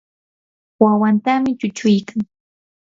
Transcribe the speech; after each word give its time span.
wawantami 0.83 1.49
chuchuykan. 1.59 2.19